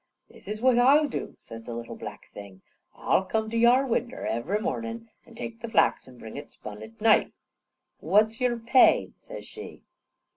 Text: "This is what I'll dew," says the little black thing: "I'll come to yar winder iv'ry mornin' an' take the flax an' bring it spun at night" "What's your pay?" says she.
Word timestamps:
"This 0.31 0.47
is 0.47 0.61
what 0.61 0.79
I'll 0.79 1.07
dew," 1.07 1.37
says 1.39 1.65
the 1.65 1.75
little 1.75 1.95
black 1.95 2.31
thing: 2.33 2.63
"I'll 2.95 3.23
come 3.23 3.51
to 3.51 3.55
yar 3.57 3.85
winder 3.85 4.25
iv'ry 4.25 4.59
mornin' 4.59 5.11
an' 5.27 5.35
take 5.35 5.61
the 5.61 5.69
flax 5.69 6.07
an' 6.07 6.17
bring 6.17 6.37
it 6.37 6.51
spun 6.51 6.81
at 6.81 6.99
night" 6.99 7.33
"What's 7.99 8.41
your 8.41 8.57
pay?" 8.57 9.11
says 9.15 9.45
she. 9.45 9.83